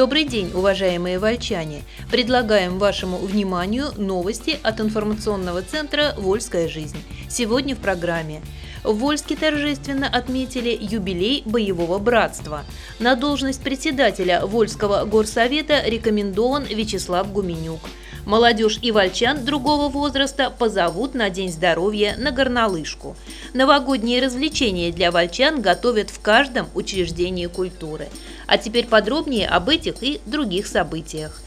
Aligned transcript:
Добрый 0.00 0.24
день, 0.24 0.50
уважаемые 0.54 1.18
вольчане! 1.18 1.82
Предлагаем 2.10 2.78
вашему 2.78 3.18
вниманию 3.18 3.88
новости 3.98 4.58
от 4.62 4.80
информационного 4.80 5.60
центра 5.60 6.14
«Вольская 6.16 6.68
жизнь». 6.68 6.96
Сегодня 7.28 7.76
в 7.76 7.80
программе 7.80 8.40
в 8.82 8.94
Вольске 8.94 9.36
торжественно 9.36 10.08
отметили 10.08 10.74
юбилей 10.80 11.42
боевого 11.44 11.98
братства. 11.98 12.64
На 12.98 13.14
должность 13.14 13.62
председателя 13.62 14.46
Вольского 14.46 15.04
горсовета 15.04 15.82
рекомендован 15.84 16.64
Вячеслав 16.64 17.30
Гуменюк. 17.30 17.80
Молодежь 18.26 18.78
и 18.82 18.92
вольчан 18.92 19.44
другого 19.44 19.88
возраста 19.88 20.50
позовут 20.50 21.14
на 21.14 21.30
День 21.30 21.50
здоровья 21.50 22.14
на 22.18 22.30
горнолыжку. 22.30 23.16
Новогодние 23.54 24.22
развлечения 24.22 24.92
для 24.92 25.10
вольчан 25.10 25.60
готовят 25.60 26.10
в 26.10 26.20
каждом 26.20 26.68
учреждении 26.74 27.46
культуры. 27.46 28.08
А 28.50 28.58
теперь 28.58 28.88
подробнее 28.88 29.46
об 29.46 29.68
этих 29.68 30.02
и 30.02 30.20
других 30.26 30.66
событиях. 30.66 31.40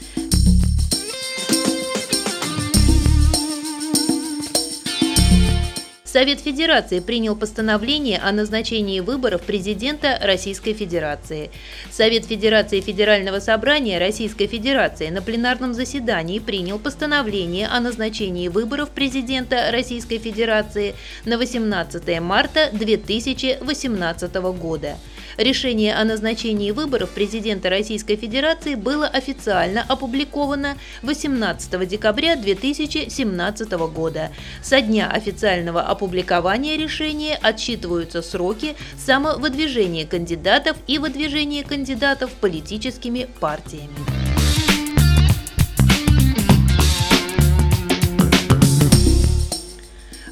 Совет 6.06 6.40
Федерации 6.40 7.02
принял 7.02 7.36
постановление 7.36 8.20
о 8.20 8.32
назначении 8.32 9.02
выборов 9.02 9.42
президента 9.42 10.18
Российской 10.22 10.72
Федерации. 10.72 11.52
Совет 11.92 12.24
Федерации 12.24 12.80
Федерального 12.80 13.40
собрания 13.40 14.00
Российской 14.00 14.48
Федерации 14.48 15.10
на 15.10 15.22
пленарном 15.22 15.74
заседании 15.74 16.40
принял 16.40 16.80
постановление 16.80 17.68
о 17.68 17.82
назначении 17.82 18.48
выборов 18.48 18.92
президента 18.92 19.72
Российской 19.72 20.20
Федерации 20.20 20.96
на 21.26 21.38
18 21.38 22.22
марта 22.22 22.70
2018 22.72 24.36
года. 24.36 24.96
Решение 25.38 25.96
о 25.96 26.04
назначении 26.04 26.70
выборов 26.72 27.10
президента 27.10 27.70
Российской 27.70 28.16
Федерации 28.16 28.76
было 28.76 29.08
официально 29.08 29.84
опубликовано 29.88 30.78
18 31.02 31.88
декабря 31.88 32.36
2017 32.36 33.72
года. 33.72 34.32
Со 34.62 34.82
дня 34.82 35.10
официального 35.10 35.82
опубликования 35.82 36.78
решения 36.78 37.36
отсчитываются 37.42 38.22
сроки 38.22 38.76
самовыдвижения 38.98 40.06
кандидатов 40.06 40.78
и 40.86 41.00
выдвижения 41.00 41.64
кандидатов 41.64 42.32
политическими 42.34 43.28
партиями. 43.40 43.90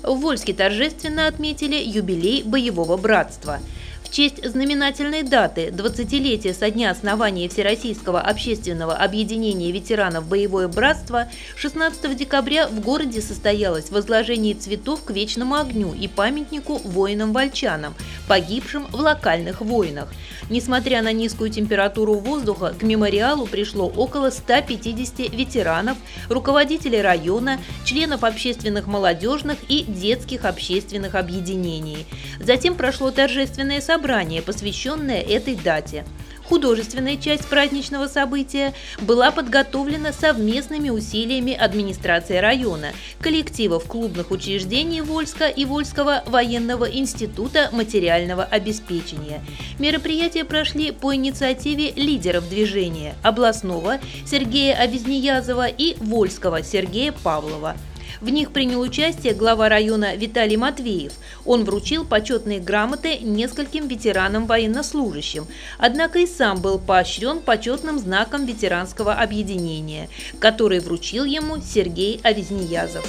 В 0.04 0.20
Вольске 0.20 0.54
торжественно 0.54 1.28
отметили 1.28 1.76
юбилей 1.76 2.44
боевого 2.44 2.98
братства– 2.98 3.60
в 4.12 4.14
честь 4.14 4.46
знаменательной 4.46 5.24
даты 5.24 5.68
20-летия 5.68 6.54
со 6.54 6.70
дня 6.70 6.92
основания 6.92 7.48
Всероссийского 7.48 8.20
общественного 8.20 8.94
объединения 8.94 9.72
ветеранов 9.72 10.28
«Боевое 10.28 10.68
братство» 10.68 11.30
16 11.56 12.18
декабря 12.18 12.68
в 12.68 12.82
городе 12.82 13.22
состоялось 13.22 13.90
возложение 13.90 14.54
цветов 14.54 15.06
к 15.06 15.12
вечному 15.12 15.56
огню 15.56 15.94
и 15.94 16.10
памятнику 16.10 16.80
воинам-вольчанам, 16.84 17.96
погибшим 18.28 18.86
в 18.88 18.96
локальных 18.96 19.62
войнах. 19.62 20.10
Несмотря 20.50 21.02
на 21.02 21.14
низкую 21.14 21.50
температуру 21.50 22.16
воздуха, 22.16 22.76
к 22.78 22.84
мемориалу 22.84 23.48
пришло 23.48 23.88
около 23.88 24.30
150 24.30 25.32
ветеранов, 25.32 25.98
руководителей 26.28 27.02
района, 27.02 27.62
членов 27.86 28.26
общественных 28.26 28.88
молодежных 28.88 29.58
и 29.70 29.84
детских 29.84 30.44
общественных 30.44 31.16
объединений. 31.16 32.06
Затем 32.42 32.76
прошло 32.76 33.12
торжественное 33.12 33.80
событие 33.80 34.01
собрание, 34.02 34.42
посвященное 34.42 35.22
этой 35.22 35.56
дате. 35.56 36.06
Художественная 36.44 37.18
часть 37.18 37.46
праздничного 37.48 38.08
события 38.08 38.74
была 39.00 39.32
подготовлена 39.32 40.12
совместными 40.12 40.90
усилиями 40.90 41.54
администрации 41.54 42.38
района, 42.38 42.88
коллективов 43.22 43.86
клубных 43.86 44.32
учреждений 44.32 45.02
Вольска 45.02 45.48
и 45.48 45.66
Вольского 45.66 46.24
военного 46.26 46.86
института 46.86 47.70
материального 47.72 48.44
обеспечения. 48.44 49.42
Мероприятия 49.80 50.44
прошли 50.44 50.92
по 50.92 51.16
инициативе 51.16 51.92
лидеров 51.92 52.50
движения– 52.50 53.14
областного 53.24 54.00
Сергея 54.26 54.76
Авизниязова 54.78 55.68
и 55.68 55.96
Вольского 56.00 56.64
Сергея 56.64 57.14
Павлова– 57.14 57.78
в 58.20 58.30
них 58.30 58.52
принял 58.52 58.82
участие 58.82 59.34
глава 59.34 59.70
района 59.70 60.16
Виталий 60.16 60.58
Матвеев. 60.58 61.14
Он 61.46 61.64
вручил 61.64 62.06
почетные 62.06 62.60
грамоты 62.60 63.20
нескольким 63.20 63.88
ветеранам 63.88 64.46
военнослужащим, 64.46 65.48
однако 65.78 66.20
и 66.20 66.28
сам 66.28 66.62
был 66.62 66.80
поощрен 66.80 67.40
почетным 67.40 68.00
знаком 68.00 68.46
ветеранского 68.46 69.14
объединения, 69.14 70.10
который 70.40 70.80
вручил 70.80 71.26
ему 71.26 71.62
Сергей 71.62 72.20
Авизниязов. 72.24 73.06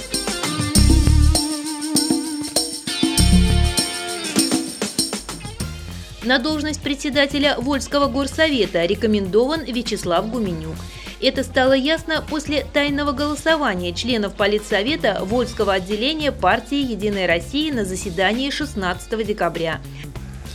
На 6.23 6.39
должность 6.39 6.81
председателя 6.81 7.57
Вольского 7.59 8.07
горсовета 8.07 8.85
рекомендован 8.85 9.65
Вячеслав 9.65 10.29
Гуменюк. 10.31 10.75
Это 11.23 11.41
стало 11.45 11.71
ясно 11.71 12.21
после 12.21 12.65
тайного 12.65 13.13
голосования 13.13 13.93
членов 13.93 14.33
Политсовета 14.33 15.19
Вольского 15.21 15.71
отделения 15.71 16.33
партии 16.33 16.91
«Единая 16.91 17.27
Россия» 17.27 17.73
на 17.73 17.85
заседании 17.85 18.49
16 18.49 19.25
декабря. 19.25 19.79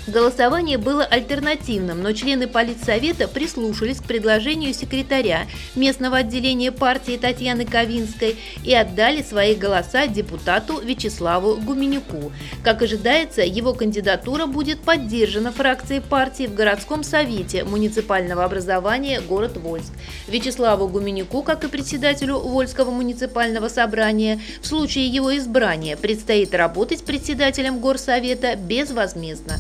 Голосование 0.08 0.78
было 0.78 1.04
альтернативным, 1.04 2.02
но 2.02 2.12
члены 2.12 2.46
Политсовета 2.46 3.28
прислушались 3.28 3.98
к 3.98 4.04
предложению 4.04 4.72
секретаря 4.72 5.46
местного 5.74 6.18
отделения 6.18 6.72
партии 6.72 7.18
Татьяны 7.18 7.66
Ковинской 7.66 8.36
и 8.64 8.74
отдали 8.74 9.20
свои 9.20 9.54
голоса 9.54 10.06
депутату 10.06 10.80
Вячеславу 10.80 11.56
Гуменюку. 11.56 12.32
Как 12.64 12.80
ожидается, 12.80 13.42
его 13.42 13.74
кандидатура 13.74 14.46
будет 14.46 14.80
поддержана 14.80 15.52
фракцией 15.52 16.00
партии 16.00 16.46
в 16.46 16.54
городском 16.54 17.04
совете 17.04 17.64
муниципального 17.64 18.44
образования 18.44 19.20
город 19.20 19.58
Вольск. 19.58 19.92
Вячеславу 20.26 20.88
Гуменюку, 20.88 21.42
как 21.42 21.64
и 21.64 21.68
председателю 21.68 22.38
Вольского 22.38 22.90
муниципального 22.90 23.68
собрания, 23.68 24.40
в 24.62 24.66
случае 24.66 25.06
его 25.08 25.36
избрания 25.36 25.98
предстоит 25.98 26.54
работать 26.54 27.04
председателем 27.04 27.78
горсовета 27.78 28.56
безвозмездно. 28.56 29.58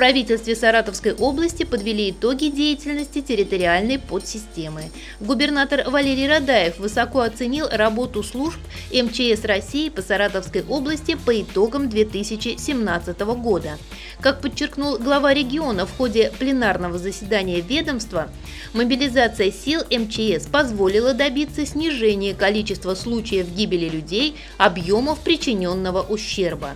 Правительстве 0.00 0.56
Саратовской 0.56 1.12
области 1.12 1.64
подвели 1.64 2.10
итоги 2.10 2.46
деятельности 2.46 3.20
территориальной 3.20 3.98
подсистемы. 3.98 4.84
Губернатор 5.20 5.90
Валерий 5.90 6.26
Радаев 6.26 6.78
высоко 6.78 7.20
оценил 7.20 7.66
работу 7.70 8.22
служб 8.22 8.58
МЧС 8.90 9.44
России 9.44 9.90
по 9.90 10.00
Саратовской 10.00 10.64
области 10.66 11.16
по 11.16 11.38
итогам 11.38 11.90
2017 11.90 13.20
года. 13.20 13.76
Как 14.22 14.40
подчеркнул 14.40 14.96
глава 14.96 15.34
региона 15.34 15.84
в 15.84 15.94
ходе 15.94 16.32
пленарного 16.38 16.96
заседания 16.96 17.60
ведомства, 17.60 18.30
мобилизация 18.72 19.52
сил 19.52 19.82
МЧС 19.90 20.46
позволила 20.46 21.12
добиться 21.12 21.66
снижения 21.66 22.32
количества 22.32 22.94
случаев 22.94 23.50
гибели 23.50 23.90
людей, 23.90 24.34
объемов 24.56 25.20
причиненного 25.20 26.00
ущерба. 26.00 26.70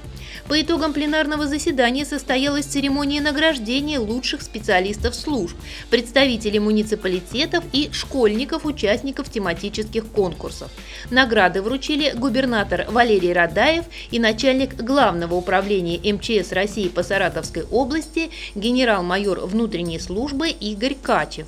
По 0.48 0.60
итогам 0.60 0.92
пленарного 0.92 1.46
заседания 1.46 2.04
состоялась 2.04 2.66
церемония 2.66 3.20
награждения 3.20 3.98
лучших 3.98 4.42
специалистов 4.42 5.14
служб, 5.14 5.56
представителей 5.90 6.60
муниципалитетов 6.60 7.64
и 7.72 7.90
школьников, 7.92 8.66
участников 8.66 9.30
тематических 9.30 10.06
конкурсов. 10.06 10.70
Награды 11.10 11.62
вручили 11.62 12.12
губернатор 12.14 12.86
Валерий 12.90 13.32
Радаев 13.32 13.84
и 14.10 14.18
начальник 14.18 14.74
Главного 14.74 15.34
управления 15.34 15.98
МЧС 16.12 16.52
России 16.52 16.88
по 16.88 17.02
Саратовской 17.02 17.64
области 17.70 18.30
генерал-майор 18.54 19.40
внутренней 19.46 19.98
службы 19.98 20.48
Игорь 20.48 20.94
Качев. 20.94 21.46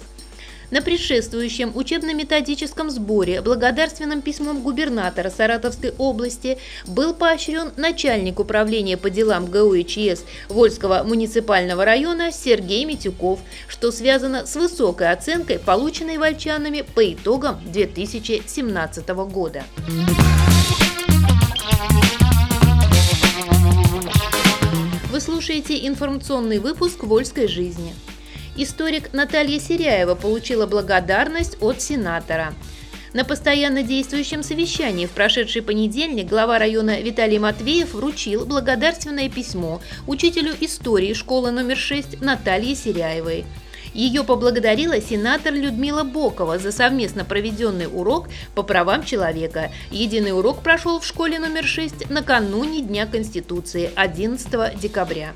На 0.71 0.83
предшествующем 0.83 1.73
учебно-методическом 1.77 2.91
сборе 2.91 3.41
благодарственным 3.41 4.21
письмом 4.21 4.63
губернатора 4.63 5.31
Саратовской 5.31 5.93
области 5.97 6.59
был 6.87 7.15
поощрен 7.15 7.73
начальник 7.77 8.41
управления 8.41 8.97
по 8.97 9.09
делам 9.09 9.47
ГУ 9.47 9.75
и 9.75 9.85
ЧС 9.85 10.25
Вольского 10.49 11.05
муниципального 11.05 11.85
района 11.85 12.33
Сергей 12.33 12.85
Митюков, 12.85 13.39
что 13.69 13.93
связано 13.93 14.45
с 14.45 14.57
высокой 14.57 15.13
оценкой, 15.13 15.61
полученной 15.61 16.19
вольчанами 16.19 16.83
по 16.83 17.13
итогам 17.13 17.61
2017 17.73 19.09
года. 19.09 19.63
Вы 25.13 25.21
слушаете 25.21 25.87
информационный 25.87 26.59
выпуск 26.59 27.05
«Вольской 27.05 27.47
жизни». 27.47 27.95
Историк 28.59 29.13
Наталья 29.13 29.61
Серяева 29.61 30.15
получила 30.15 30.67
благодарность 30.67 31.59
от 31.61 31.83
сенатора. 31.83 32.55
На 33.13 33.23
постоянно 33.23 33.83
действующем 33.83 34.43
совещании 34.43 35.05
в 35.05 35.11
прошедший 35.11 35.61
понедельник 35.61 36.27
глава 36.27 36.59
района 36.59 37.01
Виталий 37.01 37.39
Матвеев 37.39 37.93
вручил 37.93 38.47
благодарственное 38.47 39.29
письмо 39.29 39.83
учителю 40.07 40.55
истории 40.61 41.13
школы 41.13 41.51
номер 41.51 41.77
6 41.77 42.23
Наталье 42.23 42.75
Серяевой. 42.75 43.45
Ее 43.93 44.25
поблагодарила 44.25 45.03
сенатор 45.03 45.53
Людмила 45.53 46.03
Бокова 46.03 46.59
за 46.59 46.73
совместно 46.73 47.27
проведенный 47.27 47.87
урок 47.87 48.29
по 48.55 48.63
правам 48.63 49.05
человека. 49.05 49.71
Единый 49.91 50.33
урок 50.33 50.63
прошел 50.63 50.99
в 51.01 51.07
школе 51.07 51.39
номер 51.39 51.65
6 51.65 52.09
накануне 52.09 52.81
Дня 52.81 53.05
Конституции 53.07 53.91
11 53.95 54.81
декабря. 54.81 55.33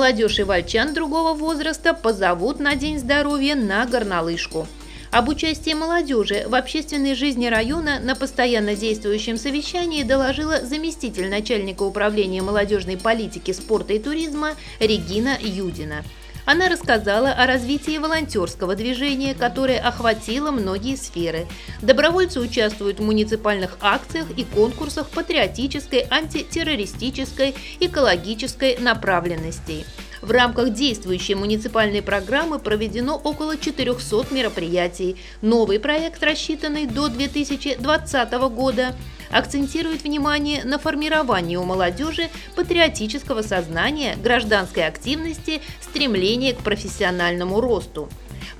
Молодежь 0.00 0.38
и 0.38 0.44
вальчан 0.44 0.94
другого 0.94 1.34
возраста 1.34 1.92
позовут 1.92 2.58
на 2.58 2.74
День 2.74 2.98
здоровья 2.98 3.54
на 3.54 3.84
горнолыжку. 3.84 4.66
Об 5.10 5.28
участии 5.28 5.74
молодежи 5.74 6.46
в 6.48 6.54
общественной 6.54 7.14
жизни 7.14 7.48
района 7.48 8.00
на 8.00 8.16
постоянно 8.16 8.74
действующем 8.74 9.36
совещании 9.36 10.02
доложила 10.02 10.64
заместитель 10.64 11.28
начальника 11.28 11.82
управления 11.82 12.40
молодежной 12.40 12.96
политики, 12.96 13.50
спорта 13.50 13.92
и 13.92 13.98
туризма 13.98 14.52
Регина 14.78 15.36
Юдина. 15.38 16.02
Она 16.50 16.68
рассказала 16.68 17.30
о 17.30 17.46
развитии 17.46 17.96
волонтерского 17.96 18.74
движения, 18.74 19.34
которое 19.34 19.78
охватило 19.78 20.50
многие 20.50 20.96
сферы. 20.96 21.46
Добровольцы 21.80 22.40
участвуют 22.40 22.98
в 22.98 23.04
муниципальных 23.04 23.78
акциях 23.80 24.26
и 24.36 24.42
конкурсах 24.42 25.10
патриотической, 25.10 26.08
антитеррористической, 26.10 27.54
экологической 27.78 28.78
направленностей. 28.78 29.86
В 30.22 30.32
рамках 30.32 30.70
действующей 30.74 31.36
муниципальной 31.36 32.02
программы 32.02 32.58
проведено 32.58 33.16
около 33.16 33.56
400 33.56 34.34
мероприятий. 34.34 35.18
Новый 35.42 35.78
проект, 35.78 36.20
рассчитанный 36.20 36.86
до 36.86 37.06
2020 37.06 38.32
года, 38.52 38.96
акцентирует 39.30 40.02
внимание 40.02 40.64
на 40.64 40.78
формировании 40.78 41.56
у 41.56 41.64
молодежи 41.64 42.28
патриотического 42.56 43.42
сознания, 43.42 44.16
гражданской 44.22 44.86
активности, 44.86 45.60
стремления 45.80 46.54
к 46.54 46.58
профессиональному 46.58 47.60
росту. 47.60 48.08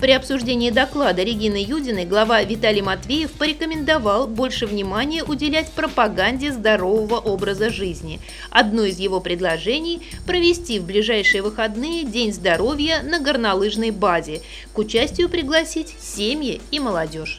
При 0.01 0.13
обсуждении 0.13 0.71
доклада 0.71 1.21
Регины 1.21 1.63
Юдиной 1.63 2.05
глава 2.05 2.41
Виталий 2.41 2.81
Матвеев 2.81 3.31
порекомендовал 3.33 4.25
больше 4.25 4.65
внимания 4.65 5.23
уделять 5.23 5.71
пропаганде 5.71 6.51
здорового 6.51 7.19
образа 7.19 7.69
жизни. 7.69 8.19
Одно 8.49 8.83
из 8.83 8.97
его 8.97 9.19
предложений– 9.19 10.01
провести 10.25 10.79
в 10.79 10.85
ближайшие 10.85 11.43
выходные 11.43 12.03
День 12.03 12.33
здоровья 12.33 13.03
на 13.03 13.19
горнолыжной 13.19 13.91
базе. 13.91 14.41
К 14.73 14.79
участию 14.79 15.29
пригласить 15.29 15.93
семьи 15.99 16.61
и 16.71 16.79
молодежь. 16.79 17.37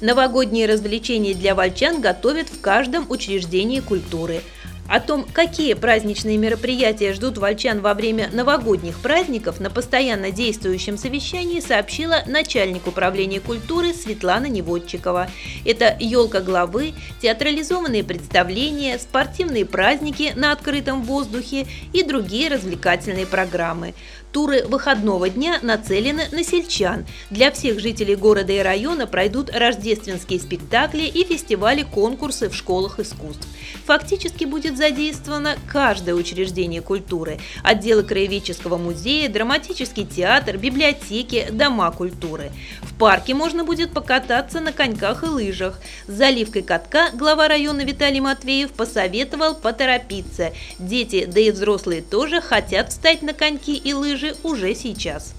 Новогодние 0.00 0.66
развлечения 0.66 1.34
для 1.34 1.54
вольчан 1.54 2.00
готовят 2.00 2.48
в 2.48 2.60
каждом 2.60 3.06
учреждении 3.10 3.80
культуры– 3.80 4.42
о 4.88 5.00
том, 5.00 5.26
какие 5.30 5.74
праздничные 5.74 6.38
мероприятия 6.38 7.12
ждут 7.12 7.36
вольчан 7.36 7.80
во 7.80 7.92
время 7.92 8.30
новогодних 8.32 8.98
праздников, 9.00 9.60
на 9.60 9.68
постоянно 9.68 10.30
действующем 10.30 10.96
совещании 10.96 11.60
сообщила 11.60 12.22
начальник 12.26 12.86
управления 12.86 13.38
культуры 13.38 13.92
Светлана 13.92 14.46
Неводчикова. 14.46 15.28
Это 15.66 15.94
елка 16.00 16.40
главы, 16.40 16.94
театрализованные 17.20 18.02
представления, 18.02 18.98
спортивные 18.98 19.66
праздники 19.66 20.32
на 20.34 20.52
открытом 20.52 21.02
воздухе 21.02 21.66
и 21.92 22.02
другие 22.02 22.48
развлекательные 22.48 23.26
программы. 23.26 23.92
Туры 24.32 24.64
выходного 24.64 25.30
дня 25.30 25.58
нацелены 25.62 26.24
на 26.32 26.44
сельчан. 26.44 27.06
Для 27.30 27.50
всех 27.50 27.80
жителей 27.80 28.14
города 28.14 28.52
и 28.52 28.58
района 28.58 29.06
пройдут 29.06 29.48
рождественские 29.50 30.38
спектакли 30.38 31.04
и 31.04 31.24
фестивали-конкурсы 31.24 32.50
в 32.50 32.54
школах 32.54 33.00
искусств. 33.00 33.48
Фактически 33.86 34.44
будет 34.44 34.76
задействовано 34.76 35.56
каждое 35.66 36.14
учреждение 36.14 36.82
культуры– 36.82 37.40
отделы 37.62 38.02
краеведческого 38.02 38.76
музея, 38.76 39.30
драматический 39.30 40.04
театр, 40.04 40.58
библиотеки, 40.58 41.46
дома 41.50 41.90
культуры. 41.90 42.52
В 42.82 42.94
парке 42.98 43.32
можно 43.32 43.64
будет 43.64 43.92
покататься 43.92 44.60
на 44.60 44.72
коньках 44.72 45.22
и 45.22 45.26
лыжах. 45.26 45.80
С 46.06 46.12
заливкой 46.12 46.62
катка 46.62 47.10
глава 47.14 47.48
района 47.48 47.82
Виталий 47.82 48.20
Матвеев 48.20 48.72
посоветовал 48.72 49.54
поторопиться. 49.54 50.52
Дети, 50.78 51.24
да 51.24 51.40
и 51.40 51.50
взрослые 51.50 52.02
тоже 52.02 52.42
хотят 52.42 52.90
встать 52.90 53.22
на 53.22 53.32
коньки 53.32 53.74
и 53.74 53.94
лыжи 53.94 54.17
же 54.18 54.34
уже 54.42 54.74
сейчас. 54.74 55.32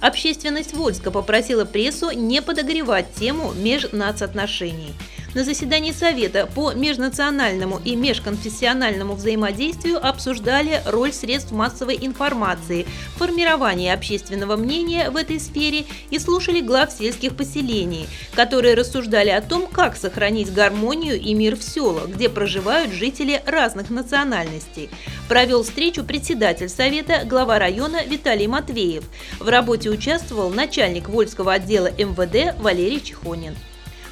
Общественность 0.00 0.72
Вольска 0.72 1.10
попросила 1.10 1.66
прессу 1.66 2.10
не 2.10 2.40
подогревать 2.40 3.12
тему 3.14 3.52
межнацотношений– 3.52 4.94
на 5.34 5.44
заседании 5.44 5.92
Совета 5.92 6.46
по 6.46 6.72
межнациональному 6.72 7.80
и 7.84 7.94
межконфессиональному 7.94 9.14
взаимодействию 9.14 10.04
обсуждали 10.04 10.82
роль 10.86 11.12
средств 11.12 11.52
массовой 11.52 11.98
информации 12.00 12.86
в 13.14 13.18
формировании 13.18 13.90
общественного 13.90 14.56
мнения 14.56 15.10
в 15.10 15.16
этой 15.16 15.38
сфере 15.38 15.84
и 16.10 16.18
слушали 16.18 16.60
глав 16.60 16.90
сельских 16.92 17.36
поселений, 17.36 18.08
которые 18.34 18.74
рассуждали 18.74 19.30
о 19.30 19.40
том, 19.40 19.66
как 19.66 19.96
сохранить 19.96 20.52
гармонию 20.52 21.20
и 21.20 21.34
мир 21.34 21.56
в 21.56 21.62
селах, 21.62 22.08
где 22.08 22.28
проживают 22.28 22.92
жители 22.92 23.42
разных 23.46 23.90
национальностей. 23.90 24.90
Провел 25.28 25.62
встречу 25.62 26.04
председатель 26.04 26.68
Совета, 26.68 27.22
глава 27.24 27.58
района 27.58 28.04
Виталий 28.04 28.48
Матвеев. 28.48 29.04
В 29.38 29.48
работе 29.48 29.90
участвовал 29.90 30.50
начальник 30.50 31.08
Вольского 31.08 31.52
отдела 31.52 31.90
МВД 31.90 32.60
Валерий 32.60 33.00
Чехонин 33.00 33.54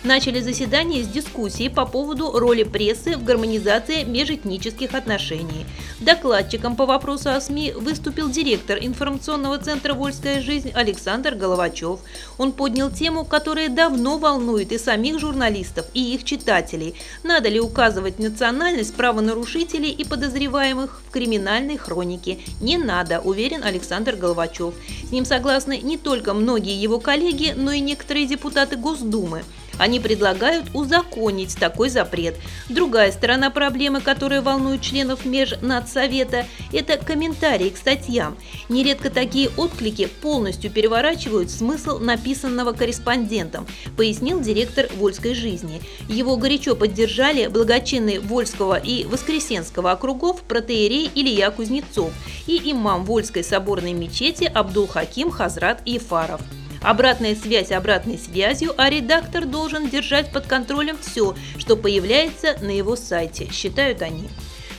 начали 0.05 0.41
заседание 0.41 1.03
с 1.03 1.09
дискуссии 1.09 1.69
по 1.69 1.85
поводу 1.85 2.33
роли 2.39 2.63
прессы 2.63 3.17
в 3.17 3.25
гармонизации 3.25 4.05
межэтнических 4.05 4.95
отношений. 4.95 5.67
Докладчиком 6.01 6.77
по 6.77 6.87
вопросу 6.87 7.31
о 7.31 7.41
СМИ 7.41 7.73
выступил 7.73 8.31
директор 8.31 8.79
информационного 8.81 9.59
центра 9.59 9.95
«Вольская 9.95 10.41
жизнь» 10.41 10.71
Александр 10.75 11.35
Головачев. 11.35 12.01
Он 12.39 12.53
поднял 12.53 12.91
тему, 12.91 13.25
которая 13.25 13.69
давно 13.69 14.19
волнует 14.19 14.73
и 14.73 14.79
самих 14.79 15.19
журналистов, 15.19 15.87
и 15.95 16.15
их 16.15 16.25
читателей. 16.25 16.95
Надо 17.25 17.49
ли 17.49 17.61
указывать 17.61 18.19
национальность 18.19 18.95
правонарушителей 18.95 19.91
и 19.91 20.05
подозреваемых 20.05 21.01
в 21.07 21.11
криминальной 21.11 21.77
хронике? 21.77 22.39
Не 22.61 22.79
надо, 22.79 23.21
уверен 23.21 23.65
Александр 23.65 24.15
Головачев. 24.15 24.75
С 25.09 25.11
ним 25.11 25.25
согласны 25.25 25.79
не 25.79 25.99
только 25.99 26.35
многие 26.35 26.81
его 26.81 27.01
коллеги, 27.01 27.55
но 27.57 27.73
и 27.73 27.81
некоторые 27.81 28.27
депутаты 28.27 28.77
Госдумы. 28.77 29.43
Они 29.79 30.01
предлагают 30.01 30.67
узаконить 30.75 31.57
такой 31.57 31.89
запрет. 31.89 32.37
Другая 32.69 33.13
сторона 33.13 33.51
проблемы, 33.51 34.01
которая 34.01 34.43
волнует 34.43 34.83
членов 34.83 35.25
Межнадсовета, 35.25 36.47
это 36.73 36.99
комментарии 36.99 37.71
к 37.71 37.77
статьям. 37.77 38.37
Нередко 38.69 39.11
такие 39.11 39.51
отклики 39.57 40.07
полностью 40.07 40.71
переворачивают 40.71 41.51
смысл 41.51 41.99
написанного 41.99 42.73
корреспондентом, 42.73 43.67
пояснил 43.97 44.41
директор 44.41 44.89
Вольской 44.97 45.35
жизни. 45.35 45.81
Его 46.09 46.37
горячо 46.37 46.75
поддержали 46.75 47.47
благочинные 47.47 48.21
Вольского 48.21 48.79
и 48.79 49.05
Воскресенского 49.05 49.93
округов 49.93 50.43
протеерей 50.43 51.11
Илья 51.15 51.51
Кузнецов 51.51 52.13
и 52.47 52.71
имам 52.73 53.05
Вольской 53.05 53.45
соборной 53.45 53.93
мечети 53.93 54.45
Абдул-Хаким 54.53 55.31
Хазрат 55.31 55.83
Ефаров. 55.87 56.41
Обратная 56.83 57.35
связь 57.35 57.73
обратной 57.73 58.19
связью, 58.19 58.75
а 58.77 58.89
редактор 58.89 59.45
должен 59.45 59.89
держать 59.89 60.33
под 60.33 60.47
контролем 60.47 60.97
все, 61.01 61.35
что 61.59 61.77
появляется 61.77 62.57
на 62.61 62.71
его 62.71 62.97
сайте, 62.97 63.51
считают 63.51 64.03
они. 64.03 64.29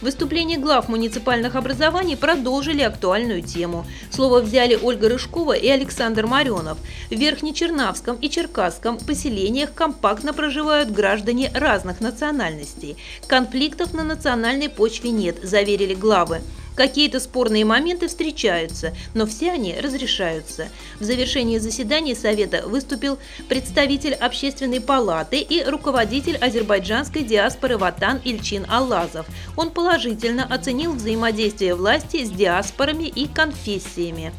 Выступления 0.01 0.57
глав 0.57 0.87
муниципальных 0.87 1.55
образований 1.55 2.15
продолжили 2.15 2.81
актуальную 2.81 3.41
тему. 3.41 3.85
Слово 4.11 4.39
взяли 4.39 4.79
Ольга 4.81 5.09
Рыжкова 5.09 5.53
и 5.53 5.67
Александр 5.67 6.25
Маренов. 6.25 6.77
В 7.09 7.15
Верхнечернавском 7.15 8.15
и 8.15 8.29
Черкасском 8.29 8.97
поселениях 8.97 9.73
компактно 9.73 10.33
проживают 10.33 10.89
граждане 10.91 11.51
разных 11.53 11.99
национальностей. 11.99 12.95
Конфликтов 13.27 13.93
на 13.93 14.03
национальной 14.03 14.69
почве 14.69 15.11
нет, 15.11 15.37
заверили 15.43 15.95
главы. 15.95 16.41
Какие-то 16.79 17.19
спорные 17.19 17.65
моменты 17.65 18.07
встречаются, 18.07 18.93
но 19.13 19.25
все 19.25 19.51
они 19.51 19.75
разрешаются. 19.75 20.69
В 20.97 21.03
завершении 21.03 21.57
заседания 21.57 22.15
Совета 22.15 22.65
выступил 22.65 23.19
представитель 23.49 24.13
Общественной 24.13 24.79
палаты 24.79 25.41
и 25.41 25.61
руководитель 25.61 26.37
азербайджанской 26.37 27.23
диаспоры 27.23 27.77
Ватан 27.77 28.21
Ильчин 28.23 28.65
Аллазов. 28.69 29.27
Он 29.57 29.71
положительно 29.71 30.45
оценил 30.45 30.93
взаимодействие 30.93 31.75
власти 31.75 32.23
с 32.23 32.29
диаспорами 32.29 33.09
и 33.09 33.27
конфессиями. 33.27 34.31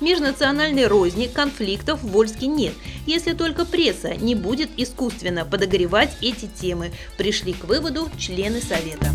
Межнациональной 0.00 0.86
розни, 0.86 1.26
конфликтов 1.26 2.04
в 2.04 2.12
Вольске 2.12 2.46
нет, 2.46 2.74
если 3.06 3.32
только 3.32 3.64
пресса 3.64 4.14
не 4.14 4.36
будет 4.36 4.70
искусственно 4.76 5.44
подогревать 5.44 6.16
эти 6.20 6.46
темы, 6.46 6.92
пришли 7.16 7.54
к 7.54 7.64
выводу 7.64 8.08
члены 8.16 8.60
Совета. 8.60 9.10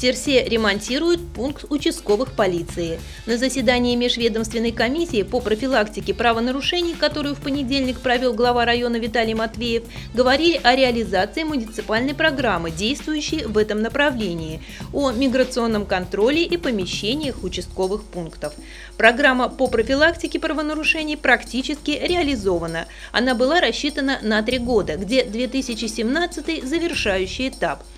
Терсе 0.00 0.42
ремонтируют 0.44 1.20
пункт 1.34 1.66
участковых 1.68 2.32
полиции. 2.32 2.98
На 3.26 3.36
заседании 3.36 3.94
Межведомственной 3.96 4.72
комиссии 4.72 5.22
по 5.24 5.40
профилактике 5.40 6.14
правонарушений, 6.14 6.94
которую 6.94 7.34
в 7.34 7.40
понедельник 7.40 8.00
провел 8.00 8.32
глава 8.32 8.64
района 8.64 8.96
Виталий 8.96 9.34
Матвеев, 9.34 9.82
говорили 10.14 10.58
о 10.62 10.74
реализации 10.74 11.42
муниципальной 11.42 12.14
программы, 12.14 12.70
действующей 12.70 13.44
в 13.44 13.58
этом 13.58 13.82
направлении, 13.82 14.62
о 14.94 15.10
миграционном 15.10 15.84
контроле 15.84 16.44
и 16.44 16.56
помещениях 16.56 17.44
участковых 17.44 18.04
пунктов. 18.04 18.54
Программа 18.96 19.50
по 19.50 19.66
профилактике 19.66 20.40
правонарушений 20.40 21.18
практически 21.18 21.90
реализована. 21.90 22.86
Она 23.12 23.34
была 23.34 23.60
рассчитана 23.60 24.18
на 24.22 24.42
три 24.42 24.58
года, 24.58 24.96
где 24.96 25.24
2017– 25.24 26.64
завершающий 26.66 27.48
этап– 27.48 27.82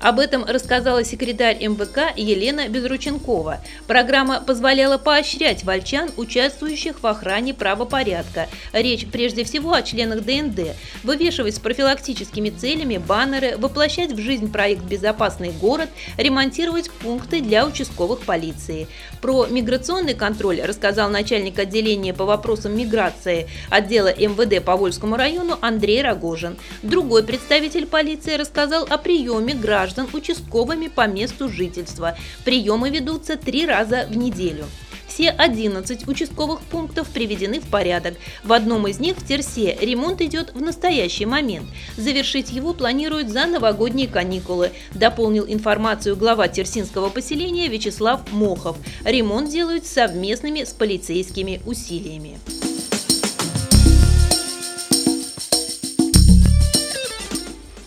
об 0.00 0.20
этом 0.20 0.44
рассказала 0.44 1.02
секретарь 1.04 1.56
МВК 1.60 2.16
Елена 2.16 2.68
Безрученкова. 2.68 3.60
Программа 3.86 4.40
позволяла 4.40 4.96
поощрять 4.96 5.64
вольчан, 5.64 6.08
участвующих 6.16 7.02
в 7.02 7.06
охране 7.06 7.52
правопорядка. 7.52 8.46
Речь 8.72 9.06
прежде 9.06 9.42
всего 9.44 9.72
о 9.72 9.82
членах 9.82 10.24
ДНД. 10.24 10.76
Вывешивать 11.02 11.56
с 11.56 11.58
профилактическими 11.58 12.50
целями 12.50 12.98
баннеры, 12.98 13.56
воплощать 13.56 14.12
в 14.12 14.20
жизнь 14.20 14.52
проект 14.52 14.84
«Безопасный 14.84 15.50
город», 15.50 15.88
ремонтировать 16.16 16.90
пункты 16.90 17.40
для 17.40 17.66
участковых 17.66 18.20
полиции. 18.20 18.86
Про 19.20 19.46
миграционный 19.46 20.14
контроль 20.14 20.60
рассказал 20.62 21.10
начальник 21.10 21.58
отделения 21.58 22.14
по 22.14 22.24
вопросам 22.24 22.76
миграции 22.76 23.48
отдела 23.68 24.14
МВД 24.14 24.64
по 24.64 24.76
Вольскому 24.76 25.16
району 25.16 25.58
Андрей 25.60 26.02
Рогожин. 26.02 26.56
Другой 26.82 27.24
представитель 27.24 27.86
полиции 27.86 28.36
рассказал 28.36 28.86
о 28.88 28.96
приеме 28.96 29.54
граждан 29.54 29.87
граждан 29.88 30.08
участковыми 30.12 30.88
по 30.88 31.06
месту 31.06 31.48
жительства. 31.48 32.16
Приемы 32.44 32.90
ведутся 32.90 33.36
три 33.36 33.64
раза 33.64 34.06
в 34.10 34.16
неделю. 34.16 34.66
Все 35.06 35.30
11 35.30 36.06
участковых 36.06 36.60
пунктов 36.60 37.08
приведены 37.08 37.60
в 37.60 37.68
порядок. 37.68 38.14
В 38.44 38.52
одном 38.52 38.86
из 38.86 39.00
них, 39.00 39.16
в 39.16 39.26
Терсе, 39.26 39.76
ремонт 39.80 40.20
идет 40.20 40.52
в 40.54 40.60
настоящий 40.60 41.24
момент. 41.24 41.66
Завершить 41.96 42.52
его 42.52 42.74
планируют 42.74 43.30
за 43.30 43.46
новогодние 43.46 44.06
каникулы, 44.08 44.72
дополнил 44.92 45.46
информацию 45.48 46.14
глава 46.14 46.48
терсинского 46.48 47.08
поселения 47.08 47.68
Вячеслав 47.68 48.30
Мохов. 48.30 48.76
Ремонт 49.04 49.50
делают 49.50 49.86
совместными 49.86 50.64
с 50.64 50.72
полицейскими 50.74 51.62
усилиями. 51.64 52.38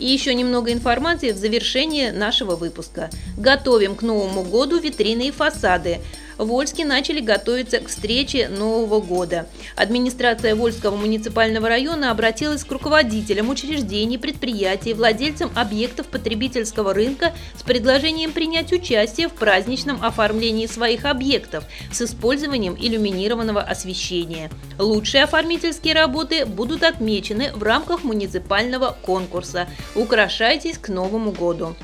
И 0.01 0.07
еще 0.07 0.33
немного 0.33 0.73
информации 0.73 1.31
в 1.31 1.37
завершении 1.37 2.09
нашего 2.09 2.55
выпуска. 2.55 3.11
Готовим 3.37 3.95
к 3.95 4.01
Новому 4.01 4.41
году 4.41 4.79
витрины 4.79 5.27
и 5.27 5.31
фасады. 5.31 5.99
Вольске 6.45 6.85
начали 6.85 7.19
готовиться 7.19 7.79
к 7.79 7.87
встрече 7.87 8.47
Нового 8.49 8.99
года. 8.99 9.47
Администрация 9.75 10.55
Вольского 10.55 10.95
муниципального 10.95 11.69
района 11.69 12.11
обратилась 12.11 12.63
к 12.63 12.71
руководителям 12.71 13.49
учреждений, 13.49 14.17
предприятий, 14.17 14.93
владельцам 14.93 15.51
объектов 15.55 16.07
потребительского 16.07 16.93
рынка 16.93 17.33
с 17.57 17.63
предложением 17.63 18.31
принять 18.31 18.73
участие 18.73 19.27
в 19.27 19.33
праздничном 19.33 20.03
оформлении 20.03 20.65
своих 20.65 21.05
объектов 21.05 21.63
с 21.91 22.01
использованием 22.01 22.75
иллюминированного 22.79 23.61
освещения. 23.61 24.49
Лучшие 24.79 25.23
оформительские 25.23 25.93
работы 25.93 26.45
будут 26.45 26.83
отмечены 26.83 27.51
в 27.53 27.63
рамках 27.63 28.03
муниципального 28.03 28.95
конкурса. 29.01 29.67
Украшайтесь 29.95 30.77
к 30.77 30.89
Новому 30.89 31.31
году. 31.31 31.75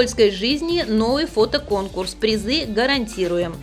Вольской 0.00 0.30
жизни 0.30 0.82
новый 0.88 1.26
фотоконкурс. 1.26 2.14
Призы 2.14 2.64
гарантируем. 2.64 3.54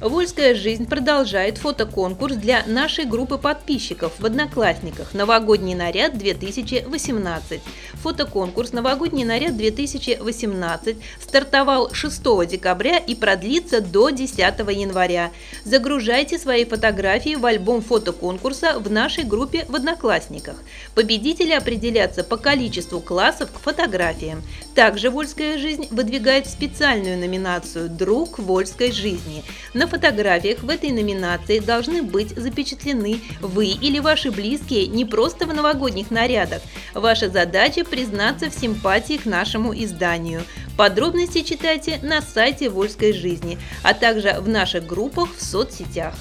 Вольская 0.00 0.54
жизнь 0.54 0.86
продолжает 0.86 1.58
фотоконкурс 1.58 2.34
для 2.34 2.64
нашей 2.66 3.04
группы 3.04 3.38
подписчиков 3.38 4.12
в 4.18 4.26
Одноклассниках 4.26 5.14
«Новогодний 5.14 5.74
наряд 5.74 6.14
2018». 6.14 7.60
Фотоконкурс 8.02 8.72
«Новогодний 8.72 9.24
наряд 9.24 9.52
2018» 9.52 10.96
стартовал 11.22 11.94
6 11.94 12.22
декабря 12.48 12.98
и 12.98 13.14
продлится 13.14 13.80
до 13.80 14.10
10 14.10 14.36
января. 14.38 15.30
Загружайте 15.64 16.38
свои 16.38 16.64
фотографии 16.64 17.36
в 17.36 17.46
альбом 17.46 17.80
фотоконкурса 17.80 18.78
в 18.80 18.90
нашей 18.90 19.22
группе 19.22 19.64
в 19.68 19.76
Одноклассниках. 19.76 20.56
Победители 20.94 21.52
определятся 21.52 22.24
по 22.24 22.36
количеству 22.36 23.00
классов 23.00 23.50
к 23.52 23.60
фотографиям. 23.60 24.42
Также 24.74 25.08
«Вольская 25.08 25.56
жизнь» 25.56 25.86
выдвигает 25.92 26.48
специальную 26.48 27.16
номинацию 27.16 27.88
«Друг 27.88 28.40
Вольской 28.40 28.90
жизни». 28.90 29.44
На 29.84 29.88
фотографиях 29.88 30.62
в 30.62 30.70
этой 30.70 30.92
номинации 30.92 31.58
должны 31.58 32.02
быть 32.02 32.30
запечатлены 32.30 33.20
вы 33.42 33.66
или 33.66 33.98
ваши 33.98 34.30
близкие 34.30 34.86
не 34.86 35.04
просто 35.04 35.44
в 35.44 35.52
новогодних 35.52 36.10
нарядах. 36.10 36.62
Ваша 36.94 37.28
задача– 37.28 37.84
признаться 37.90 38.48
в 38.48 38.54
симпатии 38.54 39.18
к 39.18 39.26
нашему 39.26 39.74
изданию. 39.74 40.42
Подробности 40.78 41.42
читайте 41.42 41.98
на 42.02 42.22
сайте 42.22 42.70
Вольской 42.70 43.12
жизни, 43.12 43.58
а 43.82 43.92
также 43.92 44.36
в 44.40 44.48
наших 44.48 44.86
группах 44.86 45.36
в 45.36 45.44
соцсетях. 45.44 46.14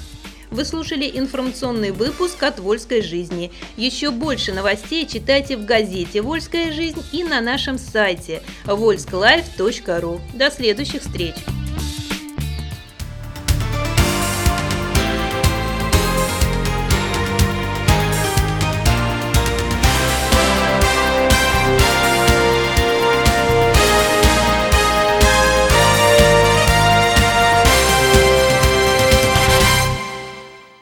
Вы 0.52 0.66
слушали 0.66 1.10
информационный 1.14 1.92
выпуск 1.92 2.44
от 2.44 2.60
«Вольской 2.60 3.02
жизни». 3.02 3.50
Еще 3.78 4.12
больше 4.12 4.52
новостей 4.52 5.08
читайте 5.08 5.56
в 5.56 5.64
газете 5.64 6.22
«Вольская 6.22 6.74
жизнь» 6.74 7.02
и 7.14 7.24
на 7.24 7.40
нашем 7.40 7.78
сайте 7.78 8.44
volsklife.ru. 8.66 10.20
До 10.34 10.52
следующих 10.52 11.02
встреч! 11.02 11.36